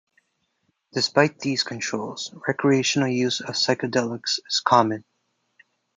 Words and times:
Despite 0.93 1.37
these 1.37 1.61
controls, 1.61 2.33
recreational 2.47 3.07
use 3.09 3.39
of 3.39 3.49
psychedelics 3.53 4.39
is 4.47 4.59
common. 4.59 5.03